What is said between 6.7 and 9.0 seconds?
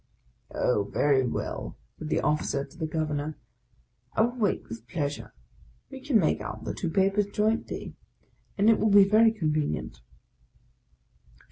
two papers together, and it will